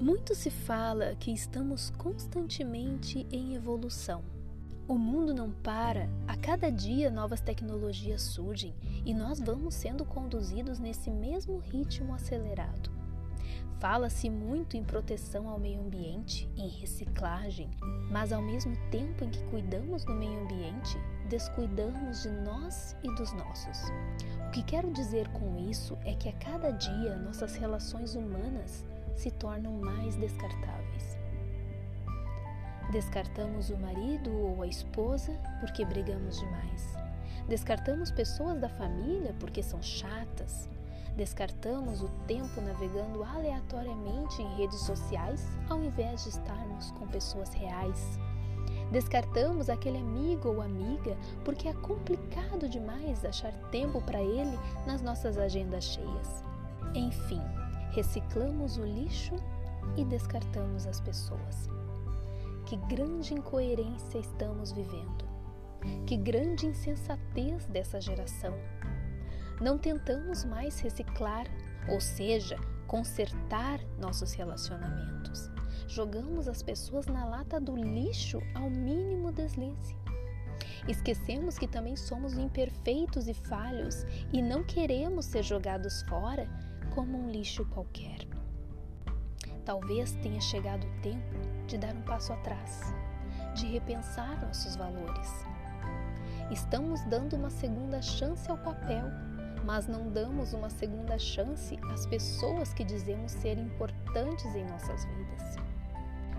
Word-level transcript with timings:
Muito 0.00 0.32
se 0.32 0.48
fala 0.48 1.16
que 1.16 1.32
estamos 1.32 1.90
constantemente 1.90 3.26
em 3.32 3.56
evolução. 3.56 4.22
O 4.86 4.96
mundo 4.96 5.34
não 5.34 5.50
para, 5.50 6.08
a 6.28 6.36
cada 6.36 6.70
dia 6.70 7.10
novas 7.10 7.40
tecnologias 7.40 8.22
surgem 8.22 8.72
e 9.04 9.12
nós 9.12 9.40
vamos 9.40 9.74
sendo 9.74 10.04
conduzidos 10.04 10.78
nesse 10.78 11.10
mesmo 11.10 11.58
ritmo 11.58 12.14
acelerado. 12.14 12.92
Fala-se 13.80 14.30
muito 14.30 14.76
em 14.76 14.84
proteção 14.84 15.48
ao 15.48 15.58
meio 15.58 15.80
ambiente, 15.80 16.48
em 16.56 16.68
reciclagem, 16.68 17.68
mas 18.08 18.32
ao 18.32 18.40
mesmo 18.40 18.76
tempo 18.92 19.24
em 19.24 19.30
que 19.30 19.42
cuidamos 19.46 20.04
do 20.04 20.14
meio 20.14 20.44
ambiente, 20.44 20.96
descuidamos 21.28 22.22
de 22.22 22.30
nós 22.30 22.96
e 23.02 23.12
dos 23.16 23.32
nossos. 23.32 23.78
O 24.46 24.50
que 24.52 24.62
quero 24.62 24.92
dizer 24.92 25.26
com 25.28 25.58
isso 25.68 25.98
é 26.04 26.14
que 26.14 26.28
a 26.28 26.32
cada 26.34 26.70
dia 26.70 27.16
nossas 27.16 27.56
relações 27.56 28.14
humanas 28.14 28.84
se 29.18 29.30
tornam 29.32 29.72
mais 29.72 30.14
descartáveis. 30.16 31.18
Descartamos 32.92 33.68
o 33.68 33.76
marido 33.76 34.30
ou 34.32 34.62
a 34.62 34.66
esposa 34.66 35.32
porque 35.60 35.84
brigamos 35.84 36.38
demais. 36.38 36.94
Descartamos 37.48 38.10
pessoas 38.10 38.60
da 38.60 38.68
família 38.68 39.34
porque 39.40 39.62
são 39.62 39.82
chatas. 39.82 40.68
Descartamos 41.16 42.00
o 42.00 42.08
tempo 42.28 42.60
navegando 42.60 43.24
aleatoriamente 43.24 44.40
em 44.40 44.56
redes 44.56 44.80
sociais 44.80 45.44
ao 45.68 45.82
invés 45.82 46.22
de 46.22 46.30
estarmos 46.30 46.92
com 46.92 47.06
pessoas 47.08 47.52
reais. 47.52 48.18
Descartamos 48.92 49.68
aquele 49.68 49.98
amigo 49.98 50.48
ou 50.48 50.62
amiga 50.62 51.16
porque 51.44 51.68
é 51.68 51.74
complicado 51.74 52.68
demais 52.68 53.24
achar 53.24 53.52
tempo 53.70 54.00
para 54.00 54.22
ele 54.22 54.58
nas 54.86 55.02
nossas 55.02 55.36
agendas 55.36 55.84
cheias. 55.84 56.44
Enfim, 56.94 57.42
reciclamos 57.90 58.76
o 58.76 58.84
lixo 58.84 59.34
e 59.96 60.04
descartamos 60.04 60.86
as 60.86 61.00
pessoas. 61.00 61.68
Que 62.66 62.76
grande 62.76 63.34
incoerência 63.34 64.18
estamos 64.18 64.72
vivendo! 64.72 65.26
Que 66.06 66.16
grande 66.16 66.66
insensatez 66.66 67.66
dessa 67.66 68.00
geração! 68.00 68.54
Não 69.60 69.78
tentamos 69.78 70.44
mais 70.44 70.78
reciclar, 70.78 71.46
ou 71.88 72.00
seja, 72.00 72.56
consertar 72.86 73.80
nossos 73.98 74.32
relacionamentos. 74.32 75.50
Jogamos 75.88 76.46
as 76.46 76.62
pessoas 76.62 77.06
na 77.06 77.24
lata 77.24 77.58
do 77.58 77.74
lixo 77.74 78.40
ao 78.54 78.68
mínimo 78.68 79.32
deslize. 79.32 79.96
Esquecemos 80.86 81.58
que 81.58 81.66
também 81.66 81.96
somos 81.96 82.36
imperfeitos 82.36 83.28
e 83.28 83.34
falhos 83.34 84.04
e 84.32 84.40
não 84.40 84.62
queremos 84.64 85.26
ser 85.26 85.42
jogados 85.42 86.02
fora 86.02 86.48
como 86.98 87.16
um 87.16 87.30
lixo 87.30 87.64
qualquer. 87.66 88.26
Talvez 89.64 90.14
tenha 90.14 90.40
chegado 90.40 90.84
o 90.84 91.00
tempo 91.00 91.36
de 91.68 91.78
dar 91.78 91.94
um 91.94 92.02
passo 92.02 92.32
atrás, 92.32 92.92
de 93.54 93.68
repensar 93.68 94.44
nossos 94.44 94.74
valores. 94.74 95.32
Estamos 96.50 97.00
dando 97.04 97.36
uma 97.36 97.50
segunda 97.50 98.02
chance 98.02 98.50
ao 98.50 98.58
papel, 98.58 99.04
mas 99.64 99.86
não 99.86 100.10
damos 100.10 100.52
uma 100.52 100.68
segunda 100.68 101.16
chance 101.20 101.78
às 101.92 102.04
pessoas 102.04 102.74
que 102.74 102.82
dizemos 102.82 103.30
ser 103.30 103.56
importantes 103.58 104.52
em 104.56 104.66
nossas 104.66 105.04
vidas. 105.04 105.54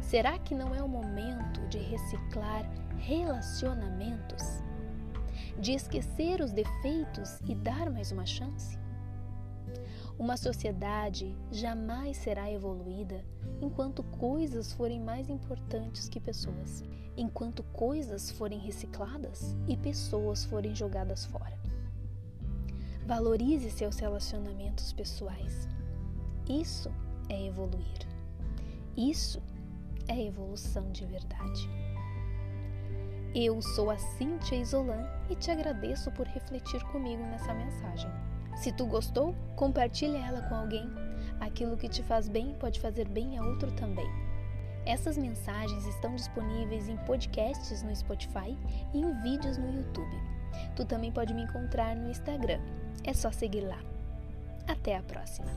Será 0.00 0.38
que 0.38 0.54
não 0.54 0.74
é 0.74 0.82
o 0.82 0.88
momento 0.88 1.68
de 1.68 1.76
reciclar 1.76 2.64
relacionamentos? 2.96 4.62
De 5.60 5.72
esquecer 5.72 6.40
os 6.40 6.50
defeitos 6.50 7.40
e 7.46 7.54
dar 7.54 7.90
mais 7.90 8.10
uma 8.10 8.24
chance? 8.24 8.85
Uma 10.18 10.36
sociedade 10.36 11.36
jamais 11.50 12.16
será 12.16 12.50
evoluída 12.50 13.24
enquanto 13.60 14.02
coisas 14.02 14.72
forem 14.72 15.00
mais 15.00 15.28
importantes 15.28 16.08
que 16.08 16.18
pessoas, 16.18 16.82
enquanto 17.16 17.62
coisas 17.62 18.30
forem 18.30 18.58
recicladas 18.58 19.56
e 19.68 19.76
pessoas 19.76 20.44
forem 20.44 20.74
jogadas 20.74 21.24
fora. 21.26 21.58
Valorize 23.06 23.70
seus 23.70 23.98
relacionamentos 23.98 24.92
pessoais. 24.92 25.68
Isso 26.48 26.90
é 27.28 27.46
evoluir. 27.46 28.06
Isso 28.96 29.42
é 30.08 30.20
evolução 30.24 30.90
de 30.90 31.04
verdade. 31.04 31.68
Eu 33.34 33.60
sou 33.60 33.90
a 33.90 33.98
Cíntia 33.98 34.56
Isolan 34.56 35.06
e 35.28 35.36
te 35.36 35.50
agradeço 35.50 36.10
por 36.12 36.26
refletir 36.26 36.82
comigo 36.84 37.22
nessa 37.22 37.52
mensagem. 37.52 38.10
Se 38.56 38.72
tu 38.72 38.86
gostou, 38.86 39.34
compartilha 39.54 40.18
ela 40.18 40.42
com 40.42 40.54
alguém. 40.54 40.88
Aquilo 41.40 41.76
que 41.76 41.88
te 41.88 42.02
faz 42.02 42.28
bem 42.28 42.54
pode 42.58 42.80
fazer 42.80 43.06
bem 43.08 43.38
a 43.38 43.42
outro 43.42 43.70
também. 43.72 44.08
Essas 44.86 45.18
mensagens 45.18 45.84
estão 45.86 46.14
disponíveis 46.14 46.88
em 46.88 46.96
podcasts 46.98 47.82
no 47.82 47.94
Spotify 47.94 48.56
e 48.94 49.00
em 49.00 49.22
vídeos 49.22 49.58
no 49.58 49.72
YouTube. 49.72 50.16
Tu 50.74 50.84
também 50.84 51.12
pode 51.12 51.34
me 51.34 51.42
encontrar 51.42 51.94
no 51.96 52.08
Instagram. 52.08 52.60
É 53.04 53.12
só 53.12 53.30
seguir 53.30 53.62
lá. 53.62 53.78
Até 54.66 54.96
a 54.96 55.02
próxima! 55.02 55.50